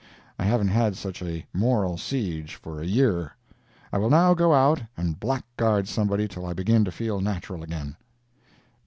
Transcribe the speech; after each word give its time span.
I 0.39 0.45
haven't 0.45 0.69
had 0.69 0.97
such 0.97 1.21
a 1.21 1.45
moral 1.53 1.95
siege 1.95 2.55
for 2.55 2.81
a 2.81 2.87
year. 2.87 3.33
I 3.93 3.99
will 3.99 4.09
now 4.09 4.33
go 4.33 4.51
out 4.51 4.81
and 4.97 5.19
blackguard 5.19 5.87
somebody 5.87 6.27
till 6.27 6.43
I 6.47 6.53
begin 6.53 6.83
to 6.85 6.91
feel 6.91 7.21
natural 7.21 7.61
again. 7.61 7.95